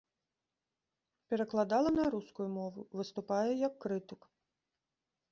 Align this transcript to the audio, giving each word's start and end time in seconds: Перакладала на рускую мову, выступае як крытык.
Перакладала 1.33 1.89
на 1.97 2.05
рускую 2.15 2.47
мову, 2.57 2.81
выступае 3.01 3.43
як 3.67 3.73
крытык. 3.85 4.21